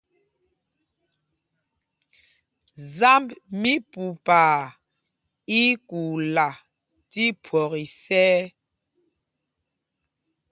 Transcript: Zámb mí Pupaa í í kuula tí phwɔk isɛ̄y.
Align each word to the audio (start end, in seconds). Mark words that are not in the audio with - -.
Zámb 2.97 3.29
mí 3.61 3.73
Pupaa 3.91 4.61
í 5.59 5.61
í 5.73 5.79
kuula 5.87 6.49
tí 7.11 7.23
phwɔk 7.43 7.73
isɛ̄y. 7.85 8.39